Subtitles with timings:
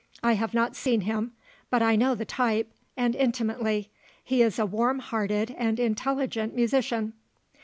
[0.23, 1.33] I have not seen him;
[1.69, 3.91] but I know the type and intimately.
[4.23, 7.13] He is a warm hearted and intelligent musician."